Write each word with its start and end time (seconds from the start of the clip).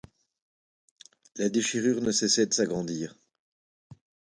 La 1.35 1.49
déchirure 1.49 2.01
ne 2.01 2.11
cessait 2.11 2.47
de 2.47 2.53
s'aggrandir. 2.55 3.15